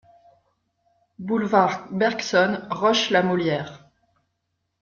[1.19, 3.87] Boulevard Bergson, Roche-la-Molière